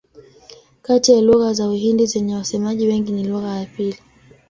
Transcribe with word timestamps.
Kati 0.81 1.11
ya 1.11 1.21
lugha 1.21 1.53
za 1.53 1.69
Uhindi 1.69 2.05
zenye 2.05 2.35
wasemaji 2.35 2.87
wengi 2.87 3.11
ni 3.11 3.23
lugha 3.23 3.47
ya 3.59 3.65
pili. 3.65 3.97